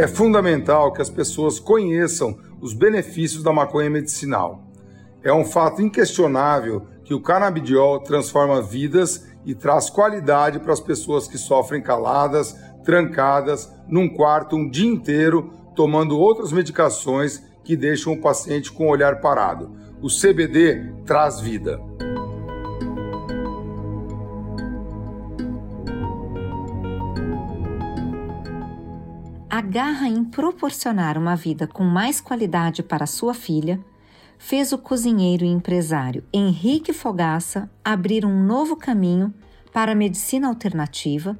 É 0.00 0.06
fundamental 0.06 0.94
que 0.94 1.02
as 1.02 1.10
pessoas 1.10 1.60
conheçam 1.60 2.38
os 2.58 2.72
benefícios 2.72 3.42
da 3.42 3.52
maconha 3.52 3.90
medicinal. 3.90 4.64
É 5.22 5.30
um 5.30 5.44
fato 5.44 5.82
inquestionável 5.82 6.86
que 7.04 7.12
o 7.12 7.20
canabidiol 7.20 8.00
transforma 8.00 8.62
vidas 8.62 9.26
e 9.44 9.54
traz 9.54 9.90
qualidade 9.90 10.58
para 10.58 10.72
as 10.72 10.80
pessoas 10.80 11.28
que 11.28 11.36
sofrem 11.36 11.82
caladas, 11.82 12.56
trancadas, 12.82 13.70
num 13.86 14.08
quarto 14.08 14.56
um 14.56 14.70
dia 14.70 14.88
inteiro, 14.90 15.52
tomando 15.76 16.18
outras 16.18 16.50
medicações 16.50 17.42
que 17.62 17.76
deixam 17.76 18.14
o 18.14 18.20
paciente 18.22 18.72
com 18.72 18.86
o 18.86 18.90
olhar 18.90 19.20
parado. 19.20 19.70
O 20.00 20.08
CBD 20.08 20.94
traz 21.04 21.40
vida. 21.40 21.78
A 29.60 29.62
garra 29.62 30.08
em 30.08 30.24
proporcionar 30.24 31.18
uma 31.18 31.36
vida 31.36 31.66
com 31.66 31.84
mais 31.84 32.18
qualidade 32.18 32.82
para 32.82 33.04
sua 33.06 33.34
filha 33.34 33.78
fez 34.38 34.72
o 34.72 34.78
cozinheiro 34.78 35.44
e 35.44 35.48
empresário 35.48 36.24
Henrique 36.32 36.94
Fogaça 36.94 37.70
abrir 37.84 38.24
um 38.24 38.42
novo 38.42 38.74
caminho 38.74 39.34
para 39.70 39.92
a 39.92 39.94
medicina 39.94 40.48
alternativa 40.48 41.38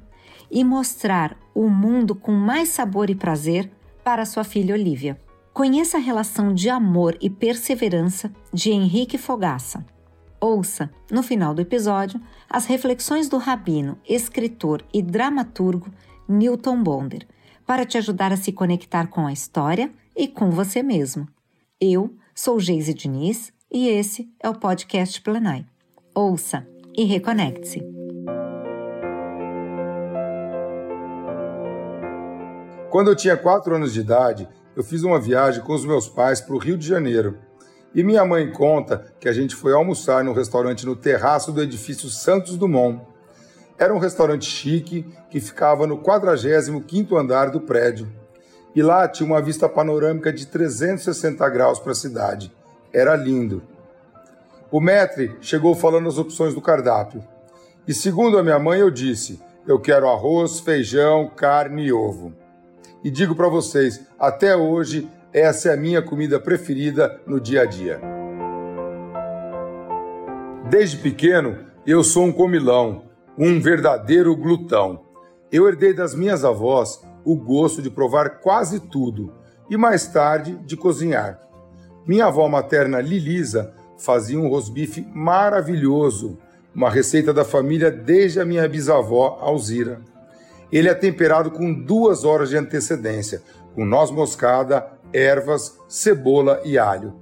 e 0.51 0.63
mostrar 0.63 1.35
o 1.55 1.71
mundo 1.71 2.15
com 2.15 2.31
mais 2.31 2.69
sabor 2.69 3.09
e 3.09 3.15
prazer 3.15 3.73
para 4.05 4.27
sua 4.27 4.45
filha 4.45 4.75
Olivia. 4.75 5.19
Conheça 5.55 5.97
a 5.97 6.01
relação 6.01 6.53
de 6.53 6.69
amor 6.69 7.17
e 7.23 7.31
perseverança 7.31 8.31
de 8.53 8.71
Henrique 8.71 9.17
Fogaça. 9.17 9.83
Ouça, 10.39 10.91
no 11.11 11.23
final 11.23 11.55
do 11.55 11.63
episódio, 11.63 12.21
as 12.51 12.67
reflexões 12.67 13.31
do 13.31 13.39
rabino, 13.39 13.97
escritor 14.07 14.85
e 14.93 15.01
dramaturgo 15.01 15.89
Newton 16.29 16.83
Bonder 16.83 17.27
para 17.71 17.87
te 17.87 17.97
ajudar 17.97 18.33
a 18.33 18.37
se 18.37 18.51
conectar 18.51 19.07
com 19.07 19.29
a 19.29 19.33
história 19.33 19.93
e 20.17 20.27
com 20.27 20.51
você 20.51 20.83
mesmo. 20.83 21.29
Eu 21.81 22.13
sou 22.35 22.59
Geise 22.59 22.93
Diniz 22.93 23.53
e 23.71 23.87
esse 23.87 24.29
é 24.43 24.49
o 24.49 24.59
podcast 24.59 25.21
Planai. 25.23 25.65
Ouça 26.13 26.67
e 26.99 27.05
reconecte-se. 27.05 27.81
Quando 32.91 33.07
eu 33.07 33.15
tinha 33.15 33.37
4 33.37 33.77
anos 33.77 33.93
de 33.93 34.01
idade, 34.01 34.49
eu 34.75 34.83
fiz 34.83 35.05
uma 35.05 35.21
viagem 35.21 35.63
com 35.63 35.73
os 35.73 35.85
meus 35.85 36.09
pais 36.09 36.41
para 36.41 36.57
o 36.57 36.59
Rio 36.59 36.77
de 36.77 36.89
Janeiro. 36.89 37.39
E 37.95 38.03
minha 38.03 38.25
mãe 38.25 38.51
conta 38.51 39.15
que 39.21 39.29
a 39.29 39.33
gente 39.33 39.55
foi 39.55 39.75
almoçar 39.75 40.25
num 40.25 40.33
restaurante 40.33 40.85
no 40.85 40.97
terraço 40.97 41.53
do 41.53 41.63
edifício 41.63 42.09
Santos 42.09 42.57
Dumont. 42.57 43.01
Era 43.81 43.95
um 43.95 43.99
restaurante 43.99 44.45
chique 44.45 45.07
que 45.31 45.41
ficava 45.41 45.87
no 45.87 45.97
45º 46.03 47.19
andar 47.19 47.51
do 47.51 47.63
prédio. 47.63 48.13
E 48.77 48.83
lá 48.83 49.09
tinha 49.09 49.27
uma 49.27 49.41
vista 49.41 49.71
panorâmica 49.71 50.31
de 50.31 50.47
360 50.47 51.49
graus 51.49 51.81
para 51.81 51.93
a 51.93 51.95
cidade. 51.95 52.53
Era 52.93 53.17
lindo. 53.17 53.63
O 54.71 54.83
maître 54.83 55.35
chegou 55.41 55.75
falando 55.75 56.11
as 56.11 56.19
opções 56.19 56.55
do 56.55 56.61
cardápio. 56.61 57.25
E 57.89 57.95
segundo 57.95 58.37
a 58.37 58.43
minha 58.43 58.59
mãe, 58.59 58.81
eu 58.81 58.91
disse: 58.91 59.41
eu 59.67 59.81
quero 59.81 60.11
arroz, 60.11 60.61
feijão, 60.61 61.31
carne 61.35 61.87
e 61.87 61.93
ovo. 61.93 62.35
E 63.03 63.11
digo 63.11 63.35
para 63.35 63.49
vocês, 63.49 64.03
até 64.19 64.55
hoje, 64.55 65.09
essa 65.33 65.71
é 65.71 65.73
a 65.73 65.77
minha 65.79 66.03
comida 66.03 66.39
preferida 66.39 67.19
no 67.27 67.41
dia 67.41 67.63
a 67.63 67.65
dia. 67.65 67.99
Desde 70.69 70.99
pequeno, 70.99 71.57
eu 71.87 72.05
sou 72.05 72.27
um 72.27 72.33
comilão 72.33 73.09
um 73.39 73.61
verdadeiro 73.61 74.37
glutão. 74.37 75.05
Eu 75.51 75.69
herdei 75.69 75.93
das 75.93 76.15
minhas 76.15 76.45
avós 76.45 77.03
o 77.25 77.37
gosto 77.37 77.83
de 77.83 77.91
provar 77.91 78.41
quase 78.41 78.81
tudo 78.81 79.33
e 79.69 79.77
mais 79.77 80.07
tarde 80.07 80.57
de 80.65 80.77
cozinhar. 80.77 81.41
Minha 82.07 82.27
avó 82.27 82.49
materna 82.49 83.01
Lilisa 83.01 83.75
fazia 83.99 84.39
um 84.39 84.49
rosbife 84.49 85.07
maravilhoso, 85.15 86.39
uma 86.75 86.91
receita 86.91 87.33
da 87.33 87.45
família 87.45 87.91
desde 87.91 88.41
a 88.41 88.45
minha 88.45 88.69
bisavó 88.69 89.39
Alzira. 89.41 90.01
Ele 90.73 90.89
é 90.89 90.95
temperado 90.95 91.51
com 91.51 91.73
duas 91.73 92.25
horas 92.25 92.49
de 92.49 92.57
antecedência, 92.57 93.43
com 93.75 93.85
noz 93.85 94.11
moscada, 94.11 94.87
ervas, 95.13 95.79
cebola 95.89 96.61
e 96.65 96.79
alho. 96.79 97.20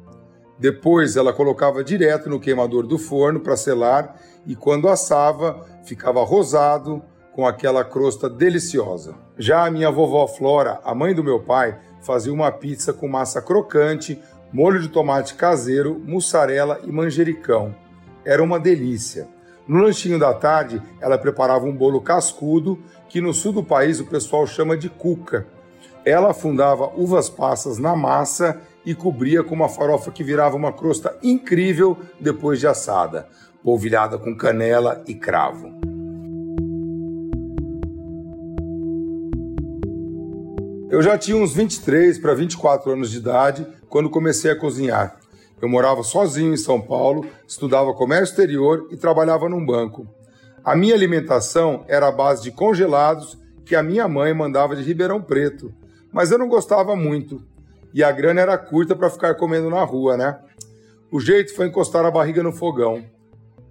Depois 0.58 1.16
ela 1.16 1.32
colocava 1.32 1.84
direto 1.84 2.28
no 2.28 2.40
queimador 2.40 2.86
do 2.86 2.98
forno 2.98 3.38
para 3.38 3.56
selar 3.56 4.16
e 4.44 4.56
quando 4.56 4.88
assava, 4.88 5.64
ficava 5.84 6.24
rosado 6.24 7.02
com 7.32 7.46
aquela 7.46 7.84
crosta 7.84 8.28
deliciosa. 8.28 9.14
Já 9.38 9.64
a 9.64 9.70
minha 9.70 9.90
vovó 9.90 10.26
Flora, 10.26 10.80
a 10.84 10.92
mãe 10.94 11.14
do 11.14 11.22
meu 11.22 11.38
pai, 11.38 11.78
fazia 12.00 12.32
uma 12.32 12.50
pizza 12.50 12.92
com 12.92 13.06
massa 13.06 13.40
crocante, 13.40 14.20
molho 14.52 14.80
de 14.80 14.88
tomate 14.88 15.34
caseiro, 15.34 16.02
mussarela 16.04 16.80
e 16.82 16.90
manjericão. 16.90 17.74
Era 18.24 18.42
uma 18.42 18.58
delícia. 18.58 19.28
No 19.68 19.82
lanchinho 19.82 20.18
da 20.18 20.34
tarde, 20.34 20.82
ela 21.00 21.18
preparava 21.18 21.66
um 21.66 21.76
bolo 21.76 22.00
cascudo, 22.00 22.78
que 23.08 23.20
no 23.20 23.32
sul 23.32 23.52
do 23.52 23.62
país 23.62 24.00
o 24.00 24.06
pessoal 24.06 24.46
chama 24.46 24.76
de 24.76 24.88
cuca. 24.88 25.46
Ela 26.04 26.30
afundava 26.30 26.90
uvas 26.96 27.28
passas 27.28 27.78
na 27.78 27.94
massa 27.94 28.60
e 28.84 28.94
cobria 28.94 29.42
com 29.42 29.54
uma 29.54 29.68
farofa 29.68 30.10
que 30.10 30.24
virava 30.24 30.56
uma 30.56 30.72
crosta 30.72 31.16
incrível 31.22 31.96
depois 32.20 32.58
de 32.60 32.66
assada 32.66 33.28
polvilhada 33.62 34.18
com 34.18 34.36
canela 34.36 35.02
e 35.06 35.14
cravo. 35.14 35.70
Eu 40.90 41.02
já 41.02 41.18
tinha 41.18 41.36
uns 41.36 41.54
23 41.54 42.18
para 42.18 42.32
24 42.34 42.92
anos 42.92 43.10
de 43.10 43.18
idade 43.18 43.66
quando 43.88 44.08
comecei 44.08 44.50
a 44.50 44.56
cozinhar. 44.56 45.18
Eu 45.60 45.68
morava 45.68 46.02
sozinho 46.02 46.54
em 46.54 46.56
São 46.56 46.80
Paulo, 46.80 47.26
estudava 47.46 47.92
comércio 47.92 48.32
exterior 48.32 48.88
e 48.90 48.96
trabalhava 48.96 49.48
num 49.48 49.64
banco. 49.64 50.08
A 50.64 50.74
minha 50.74 50.94
alimentação 50.94 51.84
era 51.88 52.08
a 52.08 52.12
base 52.12 52.42
de 52.42 52.50
congelados 52.50 53.36
que 53.66 53.76
a 53.76 53.82
minha 53.82 54.08
mãe 54.08 54.32
mandava 54.32 54.74
de 54.74 54.82
Ribeirão 54.82 55.20
Preto, 55.20 55.74
mas 56.10 56.30
eu 56.30 56.38
não 56.38 56.48
gostava 56.48 56.96
muito. 56.96 57.42
E 57.92 58.02
a 58.02 58.12
grana 58.12 58.40
era 58.40 58.58
curta 58.58 58.94
para 58.94 59.10
ficar 59.10 59.34
comendo 59.34 59.70
na 59.70 59.82
rua, 59.82 60.16
né? 60.16 60.38
O 61.10 61.20
jeito 61.20 61.54
foi 61.54 61.66
encostar 61.66 62.04
a 62.04 62.10
barriga 62.10 62.42
no 62.42 62.52
fogão. 62.52 63.04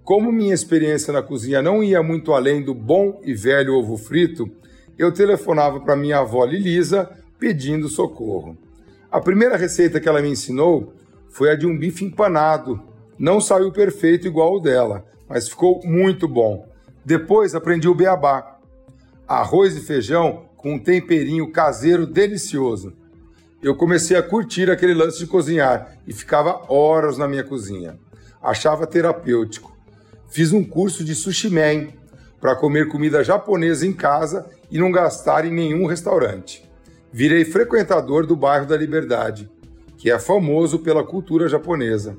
Como 0.02 0.32
minha 0.32 0.54
experiência 0.54 1.12
na 1.12 1.22
cozinha 1.22 1.62
não 1.62 1.82
ia 1.82 2.02
muito 2.02 2.32
além 2.32 2.62
do 2.62 2.74
bom 2.74 3.20
e 3.22 3.34
velho 3.34 3.74
ovo 3.74 3.96
frito, 3.96 4.50
eu 4.98 5.12
telefonava 5.12 5.80
para 5.80 5.94
minha 5.94 6.18
avó 6.18 6.44
Lilisa 6.44 7.08
pedindo 7.38 7.88
socorro. 7.88 8.56
A 9.10 9.20
primeira 9.20 9.56
receita 9.56 10.00
que 10.00 10.08
ela 10.08 10.20
me 10.20 10.28
ensinou 10.28 10.92
foi 11.28 11.50
a 11.50 11.54
de 11.54 11.66
um 11.66 11.78
bife 11.78 12.04
empanado. 12.04 12.82
Não 13.18 13.40
saiu 13.40 13.70
perfeito 13.70 14.26
igual 14.26 14.56
o 14.56 14.60
dela, 14.60 15.04
mas 15.28 15.48
ficou 15.48 15.80
muito 15.84 16.26
bom. 16.26 16.66
Depois 17.04 17.54
aprendi 17.54 17.88
o 17.88 17.94
beabá. 17.94 18.58
Arroz 19.26 19.76
e 19.76 19.80
feijão 19.80 20.46
com 20.56 20.74
um 20.74 20.78
temperinho 20.78 21.52
caseiro 21.52 22.06
delicioso. 22.06 22.92
Eu 23.60 23.74
comecei 23.74 24.16
a 24.16 24.22
curtir 24.22 24.70
aquele 24.70 24.94
lance 24.94 25.18
de 25.18 25.26
cozinhar 25.26 25.98
e 26.06 26.12
ficava 26.12 26.72
horas 26.72 27.18
na 27.18 27.26
minha 27.26 27.42
cozinha. 27.42 27.98
Achava 28.40 28.86
terapêutico. 28.86 29.76
Fiz 30.28 30.52
um 30.52 30.62
curso 30.62 31.02
de 31.02 31.12
sushi 31.12 31.50
man 31.50 31.88
para 32.40 32.54
comer 32.54 32.86
comida 32.86 33.24
japonesa 33.24 33.84
em 33.84 33.92
casa 33.92 34.48
e 34.70 34.78
não 34.78 34.92
gastar 34.92 35.44
em 35.44 35.52
nenhum 35.52 35.86
restaurante. 35.86 36.64
Virei 37.12 37.44
frequentador 37.44 38.24
do 38.24 38.36
bairro 38.36 38.66
da 38.66 38.76
Liberdade, 38.76 39.50
que 39.96 40.08
é 40.08 40.20
famoso 40.20 40.78
pela 40.78 41.02
cultura 41.02 41.48
japonesa. 41.48 42.16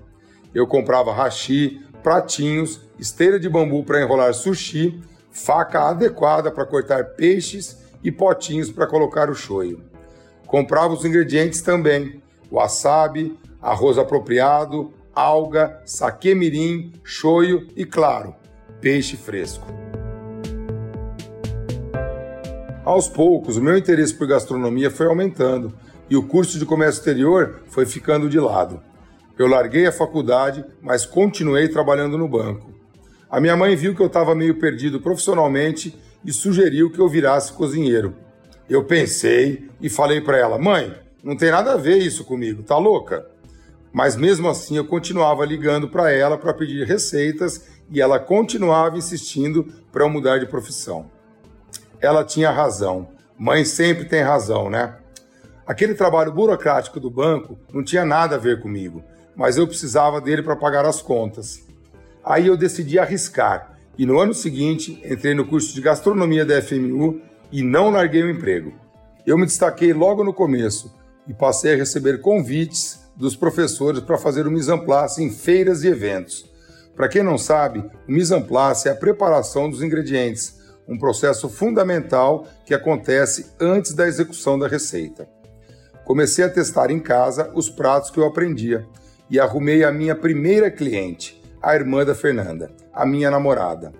Eu 0.53 0.67
comprava 0.67 1.13
hashi, 1.13 1.81
pratinhos, 2.03 2.81
esteira 2.99 3.39
de 3.39 3.47
bambu 3.47 3.85
para 3.85 4.01
enrolar 4.01 4.33
sushi, 4.33 5.01
faca 5.31 5.87
adequada 5.87 6.51
para 6.51 6.65
cortar 6.65 7.15
peixes 7.15 7.77
e 8.03 8.11
potinhos 8.11 8.69
para 8.69 8.87
colocar 8.87 9.29
o 9.29 9.35
shoyu. 9.35 9.88
Comprava 10.49 10.95
os 10.95 11.05
ingredientes 11.05 11.61
também: 11.61 12.23
wasabi, 12.51 13.37
arroz 13.61 13.99
apropriado, 13.99 14.91
alga, 15.13 15.79
saque 15.85 16.33
mirim, 16.33 16.91
shoyu 17.03 17.67
e, 17.75 17.85
claro, 17.85 18.33
peixe 18.81 19.15
fresco. 19.15 19.67
Aos 22.83 23.07
poucos, 23.07 23.57
o 23.57 23.61
meu 23.61 23.77
interesse 23.77 24.15
por 24.15 24.27
gastronomia 24.27 24.89
foi 24.89 25.05
aumentando 25.05 25.71
e 26.09 26.17
o 26.17 26.27
curso 26.27 26.57
de 26.57 26.65
comércio 26.65 26.97
exterior 26.97 27.61
foi 27.67 27.85
ficando 27.85 28.27
de 28.27 28.39
lado. 28.39 28.81
Eu 29.37 29.45
larguei 29.45 29.85
a 29.85 29.91
faculdade, 29.91 30.65
mas 30.81 31.05
continuei 31.05 31.67
trabalhando 31.67 32.17
no 32.17 32.27
banco. 32.27 32.73
A 33.29 33.39
minha 33.39 33.55
mãe 33.55 33.75
viu 33.75 33.93
que 33.93 34.01
eu 34.01 34.07
estava 34.07 34.33
meio 34.33 34.57
perdido 34.57 34.99
profissionalmente 34.99 35.95
e 36.25 36.33
sugeriu 36.33 36.91
que 36.91 36.99
eu 36.99 37.07
virasse 37.07 37.53
cozinheiro. 37.53 38.15
Eu 38.69 38.83
pensei 38.83 39.67
e 39.81 39.89
falei 39.89 40.21
para 40.21 40.37
ela: 40.37 40.57
"Mãe, 40.57 40.95
não 41.23 41.35
tem 41.35 41.51
nada 41.51 41.73
a 41.73 41.77
ver 41.77 41.97
isso 41.97 42.23
comigo, 42.23 42.63
tá 42.63 42.77
louca?" 42.77 43.25
Mas 43.91 44.15
mesmo 44.15 44.47
assim 44.47 44.77
eu 44.77 44.85
continuava 44.85 45.43
ligando 45.45 45.89
para 45.89 46.11
ela 46.11 46.37
para 46.37 46.53
pedir 46.53 46.85
receitas 46.85 47.67
e 47.89 47.99
ela 47.99 48.19
continuava 48.19 48.97
insistindo 48.97 49.65
para 49.91 50.03
eu 50.03 50.09
mudar 50.09 50.37
de 50.37 50.45
profissão. 50.45 51.09
Ela 51.99 52.23
tinha 52.23 52.51
razão. 52.51 53.09
Mãe 53.37 53.65
sempre 53.65 54.05
tem 54.05 54.21
razão, 54.21 54.69
né? 54.69 54.95
Aquele 55.65 55.93
trabalho 55.93 56.31
burocrático 56.31 56.99
do 56.99 57.09
banco 57.09 57.57
não 57.73 57.83
tinha 57.83 58.05
nada 58.05 58.35
a 58.35 58.39
ver 58.39 58.61
comigo, 58.61 59.03
mas 59.35 59.57
eu 59.57 59.67
precisava 59.67 60.21
dele 60.21 60.43
para 60.43 60.55
pagar 60.55 60.85
as 60.85 61.01
contas. 61.01 61.65
Aí 62.23 62.47
eu 62.47 62.57
decidi 62.57 62.99
arriscar 62.99 63.77
e 63.97 64.05
no 64.05 64.19
ano 64.19 64.33
seguinte 64.33 65.01
entrei 65.03 65.33
no 65.33 65.45
curso 65.45 65.73
de 65.73 65.81
gastronomia 65.81 66.45
da 66.45 66.61
FMU 66.61 67.21
e 67.51 67.63
não 67.63 67.89
larguei 67.89 68.23
o 68.23 68.29
emprego. 68.29 68.73
Eu 69.25 69.37
me 69.37 69.45
destaquei 69.45 69.93
logo 69.93 70.23
no 70.23 70.33
começo 70.33 70.93
e 71.27 71.33
passei 71.33 71.73
a 71.73 71.77
receber 71.77 72.21
convites 72.21 72.99
dos 73.15 73.35
professores 73.35 74.01
para 74.01 74.17
fazer 74.17 74.47
o 74.47 74.51
mise 74.51 74.71
en 74.71 74.79
place 74.79 75.23
em 75.23 75.29
feiras 75.29 75.83
e 75.83 75.87
eventos. 75.87 76.49
Para 76.95 77.07
quem 77.07 77.23
não 77.23 77.37
sabe, 77.37 77.79
o 78.07 78.11
mise 78.11 78.33
en 78.33 78.41
place 78.41 78.87
é 78.87 78.91
a 78.91 78.95
preparação 78.95 79.69
dos 79.69 79.81
ingredientes, 79.81 80.59
um 80.87 80.97
processo 80.97 81.47
fundamental 81.47 82.47
que 82.65 82.73
acontece 82.73 83.53
antes 83.59 83.93
da 83.93 84.07
execução 84.07 84.57
da 84.57 84.67
receita. 84.67 85.29
Comecei 86.03 86.43
a 86.43 86.49
testar 86.49 86.89
em 86.89 86.99
casa 86.99 87.51
os 87.53 87.69
pratos 87.69 88.09
que 88.09 88.19
eu 88.19 88.25
aprendia 88.25 88.87
e 89.29 89.39
arrumei 89.39 89.83
a 89.83 89.91
minha 89.91 90.15
primeira 90.15 90.71
cliente, 90.71 91.39
a 91.61 91.75
irmã 91.75 92.03
da 92.03 92.15
Fernanda, 92.15 92.71
a 92.91 93.05
minha 93.05 93.29
namorada. 93.29 93.93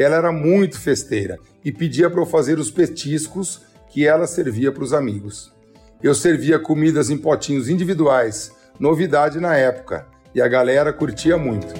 Ela 0.00 0.16
era 0.16 0.32
muito 0.32 0.80
festeira 0.80 1.38
e 1.62 1.70
pedia 1.70 2.08
para 2.08 2.22
eu 2.22 2.24
fazer 2.24 2.58
os 2.58 2.70
petiscos 2.70 3.60
que 3.90 4.06
ela 4.06 4.26
servia 4.26 4.72
para 4.72 4.82
os 4.82 4.94
amigos. 4.94 5.52
Eu 6.02 6.14
servia 6.14 6.58
comidas 6.58 7.10
em 7.10 7.18
potinhos 7.18 7.68
individuais, 7.68 8.50
novidade 8.78 9.38
na 9.38 9.54
época, 9.54 10.06
e 10.34 10.40
a 10.40 10.48
galera 10.48 10.90
curtia 10.90 11.36
muito. 11.36 11.74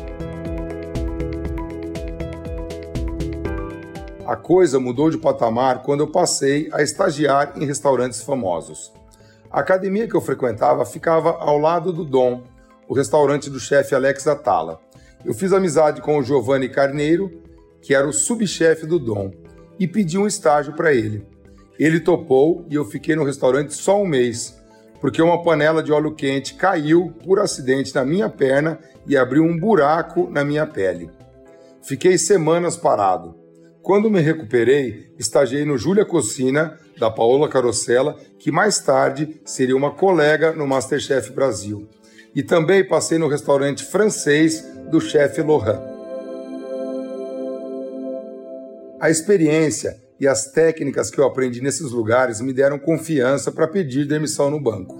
A 4.27 4.37
coisa 4.37 4.79
mudou 4.79 5.09
de 5.09 5.17
patamar 5.17 5.81
quando 5.83 6.01
eu 6.01 6.09
passei 6.09 6.69
a 6.75 6.83
estagiar 6.83 7.55
em 7.57 7.65
restaurantes 7.65 8.21
famosos. 8.21 8.93
A 9.51 9.61
academia 9.61 10.07
que 10.07 10.15
eu 10.15 10.21
frequentava 10.21 10.85
ficava 10.85 11.39
ao 11.39 11.57
lado 11.57 11.91
do 11.91 12.05
Dom, 12.05 12.43
o 12.87 12.93
restaurante 12.93 13.49
do 13.49 13.59
chefe 13.59 13.95
Alex 13.95 14.27
Atala. 14.27 14.79
Eu 15.25 15.33
fiz 15.33 15.55
amizade 15.55 16.03
com 16.03 16.19
o 16.19 16.23
Giovanni 16.23 16.69
Carneiro, 16.69 17.49
que 17.81 17.95
era 17.95 18.09
o 18.09 18.13
subchefe 18.13 18.87
do 18.87 18.99
Dom, 18.99 19.31
e 19.79 19.87
pedi 19.87 20.19
um 20.19 20.27
estágio 20.27 20.75
para 20.75 20.95
ele. 20.95 21.27
Ele 21.79 21.99
topou 21.99 22.67
e 22.69 22.75
eu 22.75 22.85
fiquei 22.85 23.17
no 23.17 23.25
restaurante 23.25 23.73
só 23.73 24.01
um 24.01 24.07
mês, 24.07 24.61
porque 25.01 25.23
uma 25.23 25.43
panela 25.43 25.83
de 25.83 25.91
óleo 25.91 26.15
quente 26.15 26.55
caiu 26.55 27.15
por 27.25 27.39
acidente 27.39 27.95
na 27.95 28.05
minha 28.05 28.29
perna 28.29 28.79
e 29.07 29.17
abriu 29.17 29.43
um 29.43 29.59
buraco 29.59 30.29
na 30.31 30.45
minha 30.45 30.67
pele. 30.67 31.11
Fiquei 31.83 32.19
semanas 32.19 32.77
parado. 32.77 33.35
Quando 33.83 34.11
me 34.11 34.21
recuperei, 34.21 35.15
estagiei 35.19 35.65
no 35.65 35.79
Júlia 35.79 36.05
Cocina, 36.05 36.79
da 36.99 37.11
Paola 37.11 37.49
Carosella, 37.49 38.15
que 38.39 38.53
mais 38.53 38.79
tarde 38.79 39.41
seria 39.43 39.75
uma 39.75 39.91
colega 39.91 40.53
no 40.53 40.67
Masterchef 40.67 41.33
Brasil. 41.33 41.89
E 42.35 42.43
também 42.43 42.87
passei 42.87 43.17
no 43.17 43.27
restaurante 43.27 43.83
francês 43.83 44.63
do 44.91 45.01
chefe 45.01 45.41
Lohan. 45.41 46.00
A 49.01 49.09
experiência 49.09 49.99
e 50.21 50.29
as 50.29 50.53
técnicas 50.53 51.11
que 51.11 51.19
eu 51.19 51.25
aprendi 51.25 51.63
nesses 51.63 51.91
lugares 51.91 52.43
me 52.43 52.53
deram 52.53 52.79
confiança 52.79 53.51
para 53.51 53.67
pedir 53.67 54.07
demissão 54.07 54.51
no 54.51 54.61
banco. 54.61 54.95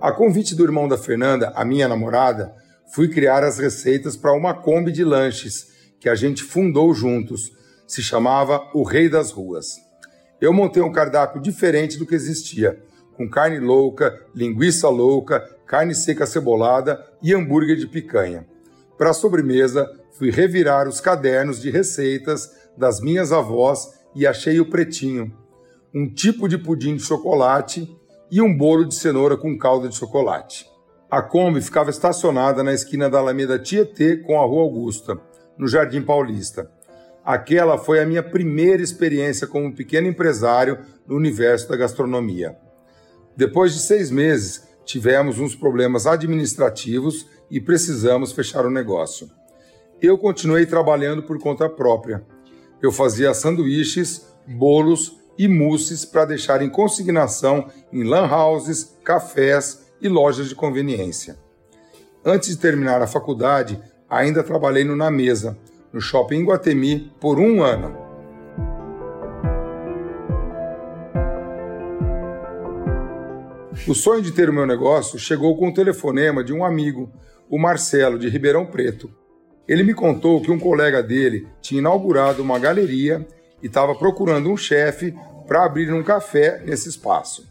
A 0.00 0.10
convite 0.10 0.56
do 0.56 0.64
irmão 0.64 0.88
da 0.88 0.98
Fernanda, 0.98 1.52
a 1.54 1.64
minha 1.64 1.86
namorada, 1.86 2.52
fui 2.92 3.06
criar 3.06 3.44
as 3.44 3.56
receitas 3.58 4.16
para 4.16 4.32
uma 4.32 4.52
Kombi 4.52 4.90
de 4.90 5.04
lanches 5.04 5.68
que 6.00 6.08
a 6.08 6.16
gente 6.16 6.42
fundou 6.42 6.92
juntos. 6.92 7.52
Se 7.86 8.02
chamava 8.02 8.68
O 8.74 8.82
Rei 8.82 9.08
das 9.08 9.30
Ruas. 9.30 9.76
Eu 10.40 10.52
montei 10.52 10.82
um 10.82 10.90
cardápio 10.90 11.40
diferente 11.40 11.96
do 11.96 12.06
que 12.06 12.16
existia, 12.16 12.82
com 13.16 13.30
carne 13.30 13.60
louca, 13.60 14.18
linguiça 14.34 14.88
louca, 14.88 15.38
carne 15.66 15.94
seca 15.94 16.26
cebolada 16.26 17.00
e 17.22 17.32
hambúrguer 17.32 17.76
de 17.76 17.86
picanha. 17.86 18.44
Para 18.98 19.12
sobremesa, 19.12 19.88
fui 20.22 20.30
revirar 20.30 20.86
os 20.86 21.00
cadernos 21.00 21.60
de 21.60 21.68
receitas 21.68 22.48
das 22.76 23.00
minhas 23.00 23.32
avós 23.32 23.88
e 24.14 24.24
achei 24.24 24.60
o 24.60 24.70
pretinho, 24.70 25.36
um 25.92 26.08
tipo 26.08 26.48
de 26.48 26.56
pudim 26.56 26.94
de 26.94 27.02
chocolate 27.02 27.92
e 28.30 28.40
um 28.40 28.56
bolo 28.56 28.84
de 28.84 28.94
cenoura 28.94 29.36
com 29.36 29.58
calda 29.58 29.88
de 29.88 29.96
chocolate. 29.96 30.64
A 31.10 31.20
Kombi 31.20 31.60
ficava 31.60 31.90
estacionada 31.90 32.62
na 32.62 32.72
esquina 32.72 33.10
da 33.10 33.18
Alameda 33.18 33.58
Tietê 33.58 34.16
com 34.18 34.40
a 34.40 34.46
Rua 34.46 34.62
Augusta, 34.62 35.20
no 35.58 35.66
Jardim 35.66 36.02
Paulista. 36.02 36.70
Aquela 37.24 37.76
foi 37.76 38.00
a 38.00 38.06
minha 38.06 38.22
primeira 38.22 38.80
experiência 38.80 39.48
como 39.48 39.74
pequeno 39.74 40.06
empresário 40.06 40.78
no 41.04 41.16
universo 41.16 41.68
da 41.68 41.76
gastronomia. 41.76 42.56
Depois 43.36 43.74
de 43.74 43.80
seis 43.80 44.08
meses, 44.08 44.62
tivemos 44.84 45.40
uns 45.40 45.56
problemas 45.56 46.06
administrativos 46.06 47.26
e 47.50 47.60
precisamos 47.60 48.30
fechar 48.30 48.64
o 48.64 48.70
negócio. 48.70 49.28
Eu 50.02 50.18
continuei 50.18 50.66
trabalhando 50.66 51.22
por 51.22 51.38
conta 51.38 51.68
própria, 51.68 52.26
eu 52.82 52.90
fazia 52.90 53.32
sanduíches, 53.32 54.26
bolos 54.48 55.16
e 55.38 55.46
mousses 55.46 56.04
para 56.04 56.24
deixar 56.24 56.60
em 56.60 56.68
consignação 56.68 57.68
em 57.92 58.02
lan 58.02 58.26
houses, 58.26 58.98
cafés 59.04 59.86
e 60.00 60.08
lojas 60.08 60.48
de 60.48 60.56
conveniência. 60.56 61.38
Antes 62.24 62.48
de 62.48 62.56
terminar 62.56 63.00
a 63.00 63.06
faculdade, 63.06 63.80
ainda 64.10 64.42
trabalhei 64.42 64.82
no 64.82 64.96
Na 64.96 65.08
Mesa, 65.08 65.56
no 65.92 66.00
shopping 66.00 66.44
Guatemi, 66.46 67.12
por 67.20 67.38
um 67.38 67.62
ano. 67.62 67.96
O 73.86 73.94
sonho 73.94 74.20
de 74.20 74.32
ter 74.32 74.50
o 74.50 74.52
meu 74.52 74.66
negócio 74.66 75.16
chegou 75.16 75.56
com 75.56 75.68
o 75.68 75.74
telefonema 75.74 76.42
de 76.42 76.52
um 76.52 76.64
amigo, 76.64 77.08
o 77.48 77.56
Marcelo, 77.56 78.18
de 78.18 78.28
Ribeirão 78.28 78.66
Preto, 78.66 79.21
ele 79.66 79.84
me 79.84 79.94
contou 79.94 80.40
que 80.40 80.50
um 80.50 80.58
colega 80.58 81.02
dele 81.02 81.46
tinha 81.60 81.80
inaugurado 81.80 82.42
uma 82.42 82.58
galeria 82.58 83.26
e 83.62 83.66
estava 83.66 83.94
procurando 83.94 84.50
um 84.50 84.56
chefe 84.56 85.14
para 85.46 85.64
abrir 85.64 85.92
um 85.92 86.02
café 86.02 86.62
nesse 86.64 86.88
espaço. 86.88 87.48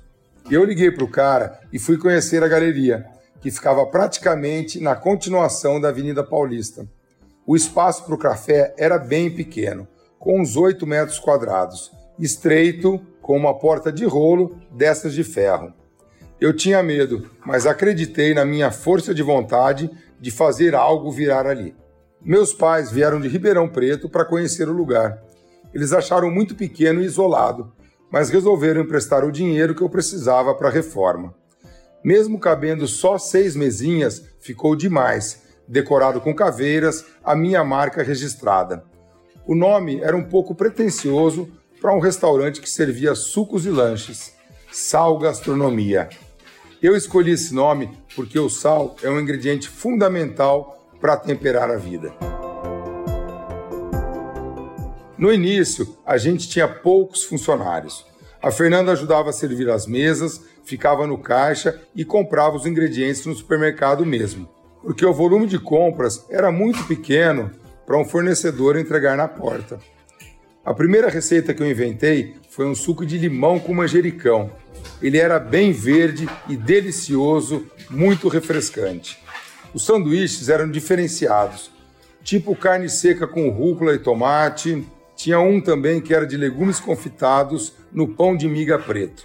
Eu 0.50 0.64
liguei 0.66 0.92
para 0.92 1.04
o 1.04 1.10
cara 1.10 1.60
e 1.72 1.80
fui 1.80 1.98
conhecer 1.98 2.44
a 2.44 2.48
galeria, 2.48 3.06
que 3.40 3.52
ficava 3.52 3.86
praticamente 3.86 4.80
na 4.82 4.96
continuação 4.96 5.80
da 5.80 5.90
Avenida 5.90 6.24
Paulista. 6.24 6.86
O 7.46 7.56
espaço 7.56 8.04
para 8.06 8.16
o 8.16 8.18
café 8.18 8.74
era 8.78 8.98
bem 8.98 9.30
pequeno, 9.30 9.88
com 10.20 10.40
uns 10.40 10.56
8 10.56 10.86
metros 10.86 11.20
quadrados, 11.20 11.92
estreito, 12.20 13.00
com 13.22 13.38
uma 13.38 13.58
porta 13.58 13.92
de 13.92 14.06
rolo 14.06 14.58
dessas 14.72 15.14
de 15.14 15.24
ferro. 15.24 15.74
Eu 16.40 16.56
tinha 16.56 16.84
medo, 16.84 17.30
mas 17.46 17.66
acreditei 17.66 18.34
na 18.34 18.44
minha 18.44 18.72
força 18.72 19.14
de 19.14 19.22
vontade 19.22 19.90
de 20.20 20.32
fazer 20.32 20.76
algo 20.76 21.12
virar 21.12 21.48
ali. 21.48 21.76
Meus 22.24 22.54
pais 22.54 22.92
vieram 22.92 23.20
de 23.20 23.28
Ribeirão 23.28 23.68
Preto 23.68 24.08
para 24.08 24.24
conhecer 24.24 24.70
o 24.70 24.74
lugar. 24.74 25.20
Eles 25.74 25.92
acharam 25.92 26.30
muito 26.30 26.54
pequeno 26.54 27.02
e 27.02 27.06
isolado, 27.06 27.74
mas 28.12 28.30
resolveram 28.30 28.82
emprestar 28.82 29.26
o 29.26 29.32
dinheiro 29.32 29.74
que 29.74 29.82
eu 29.82 29.90
precisava 29.90 30.54
para 30.54 30.68
a 30.68 30.72
reforma. 30.72 31.34
Mesmo 32.04 32.40
cabendo 32.40 32.88
só 32.88 33.18
seis 33.18 33.56
mesinhas, 33.56 34.24
ficou 34.40 34.76
demais, 34.76 35.42
decorado 35.68 36.22
com 36.22 36.36
caveiras, 36.36 37.06
a 37.24 37.36
minha 37.36 37.64
marca 37.64 38.04
registrada. 38.04 38.84
O 39.48 39.56
nome 39.56 40.00
era 40.02 40.16
um 40.16 40.24
pouco 40.24 40.54
pretensioso 40.54 41.50
para 41.82 41.96
um 41.96 42.00
restaurante 42.00 42.62
que 42.62 42.70
servia 42.70 43.16
sucos 43.16 43.66
e 43.66 43.70
lanches. 43.70 44.34
Sal 44.72 45.18
Gastronomia. 45.18 46.08
Eu 46.82 46.96
escolhi 46.96 47.32
esse 47.32 47.52
nome 47.54 47.92
porque 48.16 48.38
o 48.38 48.50
sal 48.50 48.96
é 49.02 49.10
um 49.10 49.20
ingrediente 49.20 49.68
fundamental 49.68 50.81
para 51.02 51.18
temperar 51.18 51.72
a 51.72 51.76
vida. 51.76 52.14
No 55.18 55.34
início, 55.34 55.98
a 56.06 56.18
gente 56.18 56.48
tinha 56.48 56.68
poucos 56.68 57.24
funcionários. 57.24 58.06
A 58.42 58.50
Fernanda 58.52 58.92
ajudava 58.92 59.30
a 59.30 59.34
servir 59.34 59.70
as 59.70 59.86
mesas, 59.86 60.42
ficava 60.64 61.06
no 61.06 61.18
caixa 61.18 61.80
e 61.96 62.06
comprava 62.06 62.56
os 62.56 62.66
ingredientes 62.66 63.26
no 63.26 63.36
supermercado 63.36 64.06
mesmo, 64.06 64.50
porque 64.82 65.06
o 65.06 65.14
volume 65.14 65.46
de 65.46 65.60
compras 65.60 66.26
era 66.30 66.52
muito 66.52 66.86
pequeno 66.86 67.52
para 67.86 67.98
um 67.98 68.06
fornecedor 68.06 68.78
entregar 68.78 69.18
na 69.18 69.28
porta. 69.28 69.80
A 70.64 70.74
primeira 70.74 71.10
receita 71.10 71.54
que 71.54 71.62
eu 71.62 71.70
inventei 71.70 72.36
foi 72.50 72.66
um 72.66 72.76
suco 72.76 73.06
de 73.06 73.18
limão 73.18 73.60
com 73.60 73.74
manjericão. 73.74 74.52
Ele 75.02 75.18
era 75.18 75.40
bem 75.40 75.72
verde 75.72 76.30
e 76.48 76.56
delicioso, 76.56 77.66
muito 77.90 78.28
refrescante. 78.28 79.20
Os 79.74 79.86
sanduíches 79.86 80.50
eram 80.50 80.70
diferenciados, 80.70 81.72
tipo 82.24 82.56
carne 82.56 82.90
seca 82.90 83.26
com 83.26 83.50
rúcula 83.50 83.94
e 83.94 84.00
tomate. 84.00 84.86
Tinha 85.16 85.40
um 85.40 85.62
também 85.62 86.02
que 86.02 86.14
era 86.14 86.26
de 86.26 86.36
legumes 86.36 86.80
confitados 86.80 87.74
no 87.92 88.08
pão 88.08 88.36
de 88.36 88.48
miga 88.48 88.78
preto. 88.78 89.24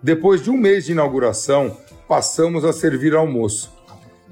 Depois 0.00 0.42
de 0.42 0.50
um 0.50 0.56
mês 0.56 0.84
de 0.84 0.92
inauguração, 0.92 1.76
passamos 2.06 2.64
a 2.64 2.72
servir 2.72 3.14
almoço, 3.14 3.72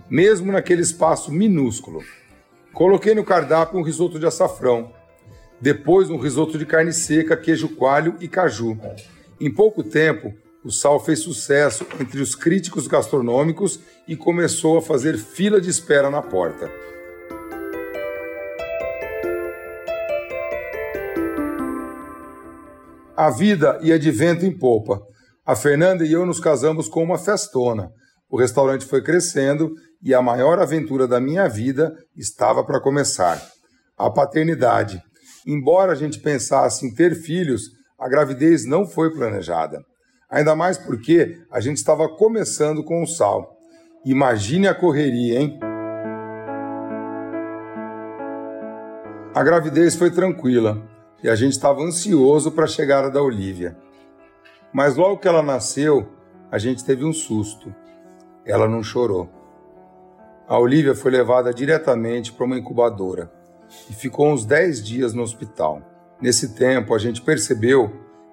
mesmo 0.08 0.52
naquele 0.52 0.82
espaço 0.82 1.32
minúsculo. 1.32 2.04
Coloquei 2.72 3.14
no 3.14 3.24
cardápio 3.24 3.78
um 3.78 3.82
risoto 3.82 4.18
de 4.18 4.26
açafrão, 4.26 4.92
depois 5.60 6.10
um 6.10 6.18
risoto 6.18 6.58
de 6.58 6.66
carne 6.66 6.92
seca, 6.92 7.36
queijo 7.36 7.70
coalho 7.70 8.14
e 8.20 8.28
caju. 8.28 8.78
Em 9.40 9.50
pouco 9.50 9.82
tempo, 9.82 10.32
O 10.66 10.70
sal 10.72 10.98
fez 10.98 11.20
sucesso 11.20 11.86
entre 12.00 12.20
os 12.20 12.34
críticos 12.34 12.88
gastronômicos 12.88 13.78
e 14.08 14.16
começou 14.16 14.76
a 14.76 14.82
fazer 14.82 15.16
fila 15.16 15.60
de 15.60 15.70
espera 15.70 16.10
na 16.10 16.20
porta. 16.20 16.68
A 23.16 23.30
vida 23.30 23.78
ia 23.80 23.96
de 23.96 24.10
vento 24.10 24.44
em 24.44 24.50
popa. 24.58 25.00
A 25.46 25.54
Fernanda 25.54 26.04
e 26.04 26.12
eu 26.12 26.26
nos 26.26 26.40
casamos 26.40 26.88
com 26.88 27.00
uma 27.00 27.16
festona. 27.16 27.92
O 28.28 28.36
restaurante 28.36 28.84
foi 28.84 29.00
crescendo 29.04 29.70
e 30.02 30.12
a 30.12 30.20
maior 30.20 30.58
aventura 30.58 31.06
da 31.06 31.20
minha 31.20 31.46
vida 31.48 31.94
estava 32.16 32.64
para 32.64 32.80
começar: 32.80 33.40
a 33.96 34.10
paternidade. 34.10 35.00
Embora 35.46 35.92
a 35.92 35.94
gente 35.94 36.18
pensasse 36.18 36.84
em 36.84 36.92
ter 36.92 37.14
filhos, 37.14 37.70
a 37.96 38.08
gravidez 38.08 38.66
não 38.66 38.84
foi 38.84 39.14
planejada. 39.14 39.80
Ainda 40.28 40.56
mais 40.56 40.76
porque 40.76 41.40
a 41.50 41.60
gente 41.60 41.76
estava 41.76 42.08
começando 42.08 42.82
com 42.82 43.02
o 43.02 43.06
sal. 43.06 43.56
Imagine 44.04 44.66
a 44.66 44.74
correria, 44.74 45.40
hein? 45.40 45.58
A 49.32 49.44
gravidez 49.44 49.94
foi 49.94 50.10
tranquila 50.10 50.82
e 51.22 51.28
a 51.28 51.36
gente 51.36 51.52
estava 51.52 51.80
ansioso 51.80 52.50
para 52.50 52.64
a 52.64 52.68
chegada 52.68 53.08
da 53.08 53.22
Olivia. 53.22 53.76
Mas 54.72 54.96
logo 54.96 55.18
que 55.18 55.28
ela 55.28 55.42
nasceu, 55.42 56.08
a 56.50 56.58
gente 56.58 56.84
teve 56.84 57.04
um 57.04 57.12
susto. 57.12 57.72
Ela 58.44 58.68
não 58.68 58.82
chorou. 58.82 59.30
A 60.48 60.58
Olivia 60.58 60.94
foi 60.94 61.10
levada 61.10 61.52
diretamente 61.54 62.32
para 62.32 62.46
uma 62.46 62.58
incubadora 62.58 63.32
e 63.88 63.92
ficou 63.92 64.28
uns 64.28 64.44
10 64.44 64.82
dias 64.84 65.14
no 65.14 65.22
hospital. 65.22 65.82
Nesse 66.20 66.54
tempo, 66.54 66.94
a 66.94 66.98
gente 66.98 67.22
percebeu 67.22 67.92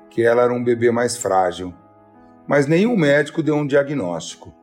que 0.10 0.24
ela 0.24 0.44
era 0.44 0.54
um 0.54 0.64
bebê 0.64 0.92
mais 0.92 1.18
frágil, 1.18 1.74
mas 2.48 2.68
nenhum 2.68 2.96
médico 2.96 3.42
deu 3.42 3.56
um 3.56 3.66
diagnóstico. 3.66 4.54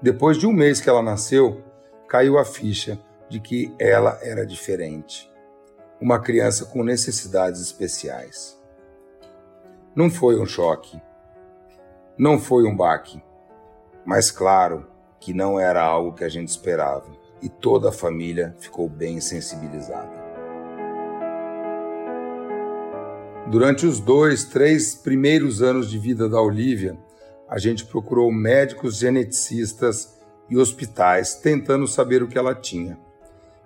Depois 0.00 0.36
de 0.38 0.46
um 0.46 0.52
mês 0.52 0.80
que 0.80 0.88
ela 0.88 1.02
nasceu, 1.02 1.62
caiu 2.08 2.38
a 2.38 2.44
ficha 2.44 2.98
de 3.28 3.40
que 3.40 3.74
ela 3.78 4.18
era 4.22 4.46
diferente. 4.46 5.30
Uma 6.00 6.18
criança 6.18 6.66
com 6.66 6.82
necessidades 6.82 7.60
especiais. 7.60 8.60
Não 9.94 10.10
foi 10.10 10.38
um 10.38 10.46
choque. 10.46 11.00
Não 12.18 12.38
foi 12.38 12.64
um 12.64 12.76
baque. 12.76 13.22
Mas 14.04 14.30
claro 14.30 14.86
que 15.18 15.32
não 15.32 15.58
era 15.58 15.82
algo 15.82 16.12
que 16.12 16.24
a 16.24 16.28
gente 16.28 16.48
esperava. 16.48 17.10
E 17.40 17.48
toda 17.48 17.88
a 17.88 17.92
família 17.92 18.54
ficou 18.58 18.88
bem 18.88 19.20
sensibilizada. 19.20 20.23
Durante 23.46 23.84
os 23.84 24.00
dois, 24.00 24.44
três 24.44 24.94
primeiros 24.94 25.62
anos 25.62 25.90
de 25.90 25.98
vida 25.98 26.30
da 26.30 26.40
Olivia, 26.40 26.96
a 27.46 27.58
gente 27.58 27.84
procurou 27.84 28.32
médicos 28.32 28.96
geneticistas 28.96 30.18
e 30.48 30.56
hospitais 30.56 31.34
tentando 31.34 31.86
saber 31.86 32.22
o 32.22 32.26
que 32.26 32.38
ela 32.38 32.54
tinha. 32.54 32.98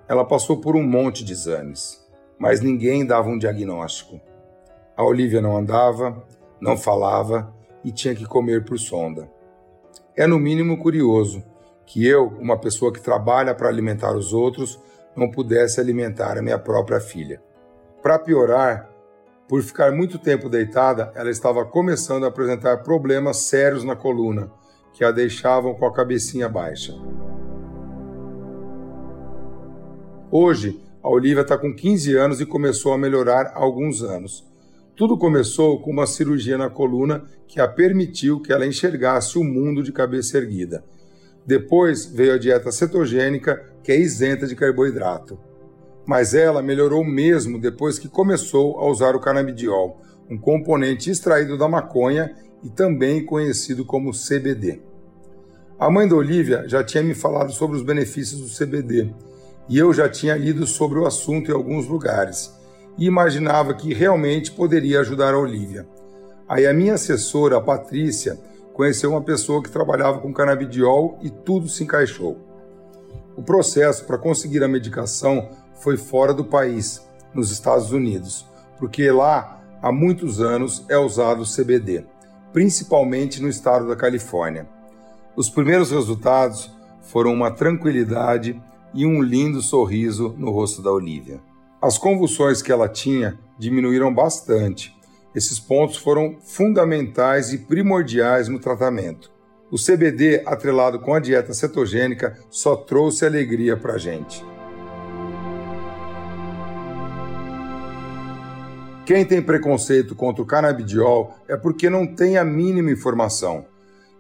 Ela 0.09 0.25
passou 0.25 0.61
por 0.61 0.75
um 0.75 0.83
monte 0.83 1.25
de 1.25 1.33
exames, 1.33 2.05
mas 2.37 2.61
ninguém 2.61 3.07
dava 3.07 3.29
um 3.29 3.39
diagnóstico. 3.39 4.21
A 4.97 5.05
Olivia 5.05 5.41
não 5.41 5.57
andava, 5.57 6.27
não 6.61 6.77
falava 6.77 7.55
e 7.85 7.93
tinha 7.93 8.17
que 8.17 8.27
comer 8.27 8.65
por 8.65 8.79
sonda. 8.81 9.31
É 10.17 10.27
no 10.27 10.41
mínimo 10.41 10.77
curioso 10.79 11.41
que 11.87 12.05
eu, 12.05 12.27
uma 12.41 12.59
pessoa 12.59 12.93
que 12.93 13.01
trabalha 13.01 13.55
para 13.55 13.69
alimentar 13.69 14.13
os 14.13 14.33
outros, 14.33 14.79
não 15.15 15.31
pudesse 15.31 15.81
alimentar 15.81 16.37
a 16.37 16.43
minha 16.43 16.59
própria 16.59 16.99
filha. 17.01 17.41
Para 18.03 18.19
piorar, 18.19 18.88
por 19.49 19.63
ficar 19.63 19.91
muito 19.91 20.19
tempo 20.19 20.49
deitada, 20.49 21.11
ela 21.15 21.31
estava 21.31 21.65
começando 21.65 22.25
a 22.25 22.29
apresentar 22.29 22.83
problemas 22.83 23.39
sérios 23.39 23.83
na 23.83 23.97
coluna, 23.97 24.53
que 24.93 25.03
a 25.03 25.11
deixavam 25.11 25.75
com 25.75 25.87
a 25.87 25.93
cabecinha 25.93 26.49
baixa. 26.49 26.95
Hoje, 30.31 30.79
a 31.03 31.09
Olivia 31.09 31.41
está 31.41 31.57
com 31.57 31.75
15 31.75 32.15
anos 32.15 32.41
e 32.41 32.47
começou 32.47 32.93
a 32.93 32.99
melhorar 32.99 33.53
há 33.55 33.59
alguns 33.59 34.03
anos. 34.03 34.47
Tudo 34.95 35.17
começou 35.17 35.81
com 35.81 35.91
uma 35.91 36.07
cirurgia 36.07 36.59
na 36.59 36.69
coluna 36.69 37.25
que 37.47 37.59
a 37.59 37.67
permitiu 37.67 38.41
que 38.41 38.53
ela 38.53 38.67
enxergasse 38.67 39.39
o 39.39 39.45
mundo 39.45 39.83
de 39.83 39.93
cabeça 39.93 40.37
erguida. 40.37 40.85
Depois 41.47 42.05
veio 42.05 42.35
a 42.35 42.39
dieta 42.39 42.71
cetogênica, 42.71 43.65
que 43.83 43.91
é 43.91 43.99
isenta 43.99 44.47
de 44.47 44.55
carboidrato. 44.55 45.39
Mas 46.09 46.33
ela 46.33 46.63
melhorou 46.63 47.05
mesmo 47.05 47.61
depois 47.61 47.99
que 47.99 48.09
começou 48.09 48.81
a 48.81 48.89
usar 48.89 49.15
o 49.15 49.21
canabidiol, 49.21 50.01
um 50.31 50.39
componente 50.39 51.11
extraído 51.11 51.59
da 51.59 51.69
maconha 51.69 52.35
e 52.65 52.71
também 52.71 53.23
conhecido 53.23 53.85
como 53.85 54.13
CBD. 54.13 54.81
A 55.79 55.91
mãe 55.91 56.09
da 56.09 56.17
Olivia 56.17 56.65
já 56.67 56.83
tinha 56.83 57.03
me 57.03 57.13
falado 57.13 57.53
sobre 57.53 57.77
os 57.77 57.83
benefícios 57.83 58.41
do 58.41 58.49
CBD 58.49 59.13
e 59.69 59.77
eu 59.77 59.93
já 59.93 60.09
tinha 60.09 60.35
lido 60.35 60.67
sobre 60.67 60.99
o 60.99 61.05
assunto 61.05 61.51
em 61.51 61.55
alguns 61.55 61.87
lugares 61.87 62.55
e 62.97 63.05
imaginava 63.05 63.75
que 63.75 63.93
realmente 63.93 64.51
poderia 64.51 65.01
ajudar 65.01 65.35
a 65.35 65.39
Olivia. 65.39 65.87
Aí 66.49 66.67
a 66.67 66.73
minha 66.73 66.95
assessora, 66.95 67.59
a 67.59 67.61
Patrícia, 67.61 68.41
conheceu 68.73 69.11
uma 69.11 69.23
pessoa 69.23 69.63
que 69.63 69.71
trabalhava 69.71 70.21
com 70.21 70.33
canabidiol 70.33 71.19
e 71.23 71.29
tudo 71.29 71.69
se 71.69 71.85
encaixou. 71.85 72.39
O 73.37 73.43
processo 73.43 74.07
para 74.07 74.17
conseguir 74.17 74.65
a 74.65 74.69
medicação 74.69 75.51
foi 75.81 75.97
fora 75.97 76.33
do 76.33 76.45
país, 76.45 77.07
nos 77.35 77.51
Estados 77.51 77.93
Unidos, 77.93 78.47
porque 78.79 79.11
lá 79.11 79.61
há 79.83 79.93
muitos 79.93 80.41
anos 80.41 80.85
é 80.89 80.97
usado 80.97 81.45
CBD, 81.45 82.05
principalmente 82.53 83.41
no 83.41 83.49
estado 83.49 83.87
da 83.87 83.97
Califórnia. 83.97 84.67
Os 85.37 85.49
primeiros 85.49 85.91
resultados 85.91 86.71
foram 87.03 87.33
uma 87.33 87.51
tranquilidade 87.51 88.61
e 88.93 89.07
um 89.07 89.23
lindo 89.23 89.61
sorriso 89.63 90.35
no 90.37 90.51
rosto 90.51 90.83
da 90.83 90.91
Olivia. 90.91 91.41
As 91.81 91.97
convulsões 91.97 92.61
que 92.61 92.73
ela 92.73 92.89
tinha 92.89 93.39
diminuíram 93.59 94.13
bastante. 94.13 94.97
Esses 95.35 95.61
pontos 95.61 95.97
foram 95.97 96.39
fundamentais 96.41 97.53
e 97.53 97.59
primordiais 97.59 98.49
no 98.49 98.59
tratamento. 98.59 99.31
O 99.71 99.77
CBD, 99.77 100.43
atrelado 100.47 100.99
com 100.99 101.15
a 101.15 101.21
dieta 101.21 101.53
cetogênica, 101.53 102.37
só 102.51 102.75
trouxe 102.75 103.27
alegria 103.27 103.77
para 103.77 103.95
a 103.95 103.99
gente. 103.99 104.45
Quem 109.09 109.25
tem 109.25 109.41
preconceito 109.41 110.15
contra 110.15 110.43
o 110.43 110.47
canabidiol 110.47 111.35
é 111.49 111.57
porque 111.57 111.89
não 111.89 112.07
tem 112.07 112.37
a 112.37 112.45
mínima 112.45 112.91
informação. 112.91 113.65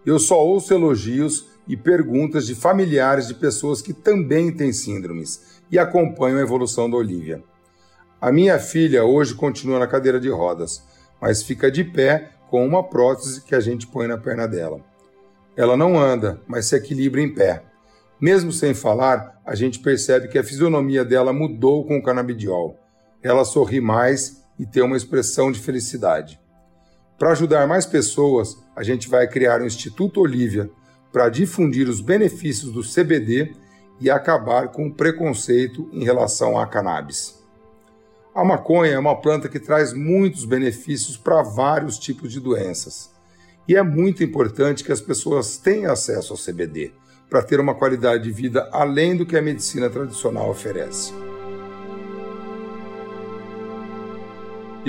Eu 0.06 0.18
só 0.18 0.42
ouço 0.42 0.72
elogios 0.72 1.46
e 1.68 1.76
perguntas 1.76 2.46
de 2.46 2.54
familiares 2.54 3.28
de 3.28 3.34
pessoas 3.34 3.82
que 3.82 3.92
também 3.92 4.50
têm 4.50 4.72
síndromes 4.72 5.60
e 5.70 5.78
acompanham 5.78 6.38
a 6.38 6.40
evolução 6.40 6.88
da 6.88 6.96
Olivia. 6.96 7.42
A 8.18 8.32
minha 8.32 8.58
filha 8.58 9.04
hoje 9.04 9.34
continua 9.34 9.78
na 9.78 9.86
cadeira 9.86 10.18
de 10.18 10.30
rodas, 10.30 10.82
mas 11.20 11.42
fica 11.42 11.70
de 11.70 11.84
pé 11.84 12.30
com 12.48 12.66
uma 12.66 12.82
prótese 12.82 13.42
que 13.42 13.54
a 13.54 13.60
gente 13.60 13.86
põe 13.86 14.06
na 14.06 14.16
perna 14.16 14.48
dela. 14.48 14.80
Ela 15.54 15.76
não 15.76 16.00
anda, 16.00 16.40
mas 16.48 16.64
se 16.64 16.74
equilibra 16.74 17.20
em 17.20 17.34
pé. 17.34 17.62
Mesmo 18.18 18.50
sem 18.50 18.72
falar, 18.72 19.38
a 19.44 19.54
gente 19.54 19.80
percebe 19.80 20.28
que 20.28 20.38
a 20.38 20.42
fisionomia 20.42 21.04
dela 21.04 21.30
mudou 21.30 21.84
com 21.84 21.98
o 21.98 22.02
canabidiol. 22.02 22.80
Ela 23.22 23.44
sorri 23.44 23.82
mais 23.82 24.47
e 24.58 24.66
tem 24.66 24.82
uma 24.82 24.96
expressão 24.96 25.52
de 25.52 25.60
felicidade. 25.60 26.40
Para 27.18 27.32
ajudar 27.32 27.66
mais 27.66 27.84
pessoas, 27.84 28.56
a 28.76 28.82
gente 28.82 29.08
vai 29.08 29.26
criar 29.26 29.60
o 29.60 29.66
Instituto 29.66 30.20
Olivia 30.20 30.70
para 31.12 31.28
difundir 31.28 31.88
os 31.88 32.00
benefícios 32.00 32.72
do 32.72 32.82
CBD 32.82 33.52
e 34.00 34.10
acabar 34.10 34.68
com 34.68 34.86
o 34.86 34.94
preconceito 34.94 35.88
em 35.92 36.04
relação 36.04 36.58
à 36.58 36.66
cannabis. 36.66 37.38
A 38.34 38.44
maconha 38.44 38.92
é 38.92 38.98
uma 38.98 39.20
planta 39.20 39.48
que 39.48 39.58
traz 39.58 39.92
muitos 39.92 40.44
benefícios 40.44 41.16
para 41.16 41.42
vários 41.42 41.98
tipos 41.98 42.30
de 42.30 42.38
doenças. 42.38 43.10
E 43.66 43.74
é 43.74 43.82
muito 43.82 44.22
importante 44.22 44.84
que 44.84 44.92
as 44.92 45.00
pessoas 45.00 45.58
tenham 45.58 45.92
acesso 45.92 46.32
ao 46.32 46.38
CBD 46.38 46.92
para 47.28 47.42
ter 47.42 47.58
uma 47.58 47.74
qualidade 47.74 48.22
de 48.24 48.30
vida 48.30 48.68
além 48.72 49.16
do 49.16 49.26
que 49.26 49.36
a 49.36 49.42
medicina 49.42 49.90
tradicional 49.90 50.48
oferece. 50.48 51.12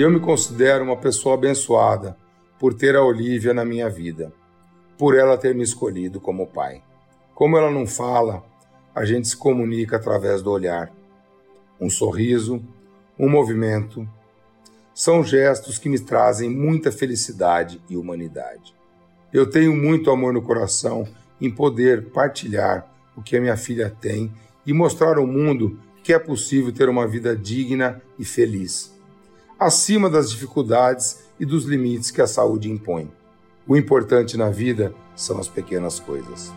Eu 0.00 0.10
me 0.10 0.18
considero 0.18 0.82
uma 0.82 0.96
pessoa 0.96 1.34
abençoada 1.34 2.16
por 2.58 2.72
ter 2.72 2.96
a 2.96 3.04
Olivia 3.04 3.52
na 3.52 3.66
minha 3.66 3.86
vida, 3.90 4.32
por 4.96 5.14
ela 5.14 5.36
ter 5.36 5.54
me 5.54 5.62
escolhido 5.62 6.18
como 6.18 6.46
pai. 6.46 6.82
Como 7.34 7.54
ela 7.58 7.70
não 7.70 7.86
fala, 7.86 8.42
a 8.94 9.04
gente 9.04 9.28
se 9.28 9.36
comunica 9.36 9.96
através 9.96 10.40
do 10.40 10.50
olhar. 10.50 10.90
Um 11.78 11.90
sorriso, 11.90 12.64
um 13.18 13.28
movimento. 13.28 14.08
São 14.94 15.22
gestos 15.22 15.76
que 15.76 15.90
me 15.90 15.98
trazem 15.98 16.48
muita 16.48 16.90
felicidade 16.90 17.78
e 17.86 17.94
humanidade. 17.94 18.74
Eu 19.30 19.50
tenho 19.50 19.76
muito 19.76 20.10
amor 20.10 20.32
no 20.32 20.40
coração 20.40 21.06
em 21.38 21.50
poder 21.50 22.08
partilhar 22.08 22.90
o 23.14 23.20
que 23.22 23.36
a 23.36 23.40
minha 23.42 23.54
filha 23.58 23.94
tem 24.00 24.32
e 24.66 24.72
mostrar 24.72 25.18
ao 25.18 25.26
mundo 25.26 25.78
que 26.02 26.14
é 26.14 26.18
possível 26.18 26.72
ter 26.72 26.88
uma 26.88 27.06
vida 27.06 27.36
digna 27.36 28.00
e 28.18 28.24
feliz, 28.24 28.98
acima 29.60 30.08
das 30.08 30.30
dificuldades 30.30 31.18
e 31.38 31.44
dos 31.44 31.66
limites 31.66 32.10
que 32.10 32.22
a 32.22 32.26
saúde 32.26 32.70
impõe. 32.70 33.12
O 33.68 33.76
importante 33.76 34.38
na 34.38 34.48
vida 34.48 34.94
são 35.14 35.38
as 35.38 35.48
pequenas 35.48 36.00
coisas. 36.00 36.50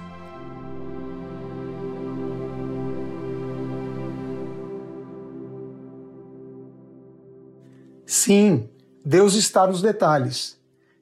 Sim, 8.05 8.69
Deus 9.05 9.33
está 9.33 9.67
nos 9.67 9.81
detalhes. 9.81 10.57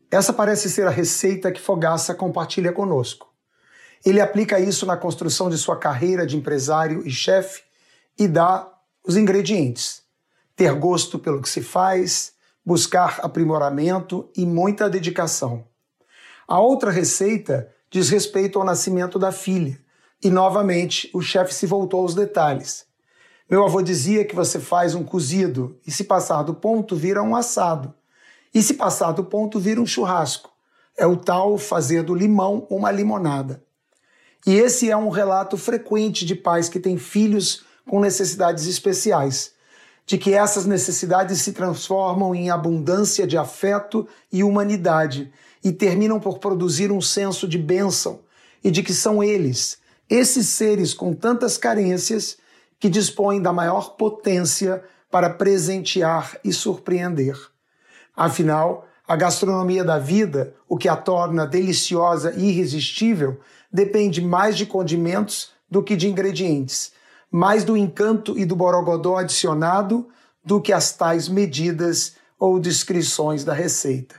Essa 0.10 0.34
parece 0.34 0.72
ser 0.72 0.88
a 0.88 0.90
receita 0.90 1.52
que 1.52 1.62
Fogaça 1.62 2.16
compartilha 2.16 2.74
conosco. 2.74 3.32
Ele 4.04 4.20
aplica 4.20 4.60
isso 4.60 4.88
na 4.88 4.98
construção 4.98 5.52
de 5.52 5.58
sua 5.58 5.78
carreira 5.78 6.26
de 6.26 6.36
empresário 6.36 7.06
e 7.06 7.12
chefe 7.12 7.62
e 8.18 8.28
dá 8.28 8.68
os 9.06 9.16
ingredientes: 9.16 10.02
ter 10.62 10.76
gosto 10.76 11.18
pelo 11.18 11.42
que 11.42 11.50
se 11.50 11.64
faz, 11.64 12.34
buscar 12.64 13.20
aprimoramento 13.24 14.30
e 14.38 14.46
muita 14.46 14.88
dedicação. 14.88 15.66
A 16.48 16.60
outra 16.60 16.92
receita 16.92 17.68
diz 17.90 18.12
respeito 18.12 18.60
ao 18.60 18.66
nascimento 18.66 19.18
da 19.18 19.32
filha, 19.32 19.80
e 20.24 20.30
novamente 20.30 21.10
o 21.16 21.20
chefe 21.20 21.52
se 21.52 21.66
voltou 21.66 22.02
aos 22.02 22.14
detalhes. 22.14 22.86
Meu 23.50 23.66
avô 23.66 23.82
dizia 23.82 24.24
que 24.24 24.36
você 24.36 24.60
faz 24.60 24.94
um 24.94 25.04
cozido 25.04 25.80
e, 25.84 25.90
se 25.90 26.04
passar 26.04 26.44
do 26.44 26.54
ponto, 26.54 26.96
vira 26.96 27.24
um 27.24 27.36
assado. 27.36 27.92
E 28.54 28.62
se 28.62 28.76
passar 28.76 29.14
do 29.14 29.24
ponto, 29.24 29.60
vira 29.60 29.82
um 29.82 29.86
churrasco. 29.88 30.52
É 30.96 31.08
o 31.08 31.18
tal 31.18 31.58
fazer 31.58 32.04
do 32.04 32.14
limão 32.14 32.68
uma 32.70 32.92
limonada. 32.92 33.64
E 34.46 34.54
esse 34.54 34.92
é 34.92 34.96
um 34.96 35.10
relato 35.10 35.58
frequente 35.58 36.24
de 36.24 36.36
pais 36.36 36.70
que 36.70 36.80
têm 36.80 37.00
filhos 37.00 37.66
com 37.90 38.00
necessidades 38.00 38.68
especiais, 38.68 39.56
de 40.06 40.18
que 40.18 40.34
essas 40.34 40.66
necessidades 40.66 41.42
se 41.42 41.54
transformam 41.54 42.36
em 42.36 42.50
abundância 42.50 43.26
de 43.26 43.38
afeto 43.38 44.08
e 44.32 44.44
humanidade 44.44 45.32
e 45.64 45.72
terminam 45.72 46.20
por 46.20 46.40
produzir 46.40 46.92
um 46.92 47.02
senso 47.02 47.48
de 47.48 47.58
bênção 47.58 48.20
e 48.64 48.70
de 48.72 48.84
que 48.84 48.94
são 48.94 49.24
eles, 49.24 49.78
esses 50.10 50.48
seres 50.50 50.94
com 50.94 51.14
tantas 51.14 51.58
carências, 51.58 52.38
que 52.80 52.90
dispõem 52.90 53.42
da 53.42 53.54
maior 53.54 53.92
potência 53.92 54.84
para 55.10 55.30
presentear 55.30 56.38
e 56.44 56.52
surpreender. 56.52 57.38
Afinal, 58.16 58.88
a 59.08 59.16
gastronomia 59.16 59.84
da 59.84 60.00
vida, 60.00 60.56
o 60.68 60.78
que 60.78 60.90
a 60.90 60.96
torna 60.96 61.46
deliciosa 61.46 62.34
e 62.36 62.50
irresistível, 62.50 63.40
depende 63.72 64.22
mais 64.22 64.58
de 64.58 64.66
condimentos 64.66 65.52
do 65.70 65.84
que 65.84 65.96
de 65.96 66.10
ingredientes, 66.10 66.92
mais 67.32 67.64
do 67.64 67.78
encanto 67.78 68.38
e 68.38 68.44
do 68.44 68.56
borogodó 68.56 69.16
adicionado 69.16 70.08
do 70.44 70.60
que 70.60 70.74
as 70.74 70.92
tais 70.92 71.30
medidas 71.30 72.16
ou 72.38 72.60
descrições 72.60 73.46
da 73.46 73.54
receita. 73.54 74.16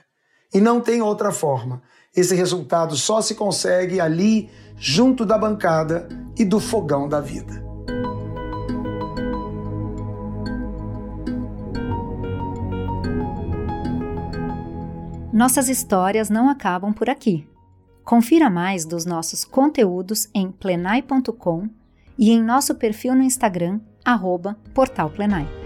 E 0.55 0.61
não 0.61 0.81
tem 0.81 1.03
outra 1.03 1.31
forma. 1.31 1.83
Esse 2.17 2.35
resultado 2.35 2.97
só 2.97 3.21
se 3.21 3.35
consegue 3.35 4.01
ali, 4.01 4.51
junto 4.77 5.27
da 5.27 5.37
bancada 5.37 6.09
e 6.39 6.45
do 6.45 6.61
fogão 6.61 7.09
da 7.09 7.21
vida. 7.21 7.63
Nossas 15.33 15.69
histórias 15.69 16.29
não 16.29 16.49
acabam 16.49 16.93
por 16.93 17.09
aqui. 17.09 17.49
Confira 18.05 18.51
mais 18.51 18.85
dos 18.85 19.07
nossos 19.07 19.45
conteúdos 19.45 20.29
em 20.35 20.51
plenai.com 20.53 21.82
e 22.23 22.31
em 22.31 22.41
nosso 22.41 22.77
perfil 22.77 23.17
no 23.17 23.23
Instagram, 23.25 23.81
arroba 24.05 24.57
Portal 24.73 25.11
Plenai. 25.11 25.62